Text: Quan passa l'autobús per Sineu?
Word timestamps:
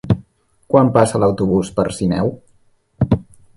Quan 0.75 0.89
passa 0.95 1.21
l'autobús 1.25 1.71
per 1.77 1.87
Sineu? 1.99 2.35